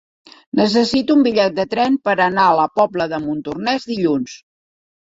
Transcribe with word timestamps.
Necessito 0.59 1.17
un 1.17 1.21
bitllet 1.27 1.57
de 1.59 1.67
tren 1.75 2.01
per 2.09 2.17
anar 2.27 2.47
a 2.47 2.57
la 2.63 2.67
Pobla 2.81 3.11
de 3.15 3.25
Montornès 3.29 3.89
dilluns. 3.93 4.43